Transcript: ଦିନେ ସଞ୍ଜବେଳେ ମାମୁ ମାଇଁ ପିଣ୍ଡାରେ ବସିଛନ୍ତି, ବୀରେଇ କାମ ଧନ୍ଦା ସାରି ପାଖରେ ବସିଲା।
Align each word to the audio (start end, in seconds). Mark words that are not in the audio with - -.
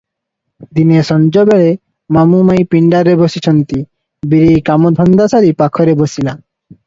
ଦିନେ 0.77 1.01
ସଞ୍ଜବେଳେ 1.09 1.67
ମାମୁ 2.17 2.39
ମାଇଁ 2.47 2.63
ପିଣ୍ଡାରେ 2.71 3.13
ବସିଛନ୍ତି, 3.21 3.81
ବୀରେଇ 4.31 4.63
କାମ 4.71 4.93
ଧନ୍ଦା 5.01 5.29
ସାରି 5.35 5.53
ପାଖରେ 5.63 5.95
ବସିଲା। 6.01 6.35